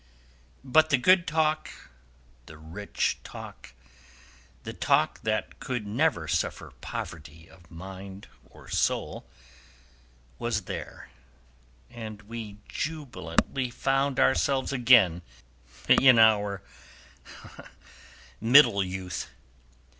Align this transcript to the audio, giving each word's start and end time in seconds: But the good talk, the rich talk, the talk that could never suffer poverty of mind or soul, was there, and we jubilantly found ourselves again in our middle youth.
But 0.63 0.89
the 0.89 0.97
good 0.97 1.27
talk, 1.27 1.69
the 2.47 2.57
rich 2.57 3.19
talk, 3.23 3.73
the 4.63 4.73
talk 4.73 5.21
that 5.21 5.59
could 5.59 5.85
never 5.85 6.27
suffer 6.27 6.73
poverty 6.81 7.47
of 7.47 7.69
mind 7.69 8.25
or 8.49 8.67
soul, 8.67 9.27
was 10.39 10.63
there, 10.63 11.09
and 11.91 12.23
we 12.23 12.57
jubilantly 12.67 13.69
found 13.69 14.19
ourselves 14.19 14.73
again 14.73 15.21
in 15.87 16.17
our 16.17 16.63
middle 18.41 18.83
youth. 18.83 19.29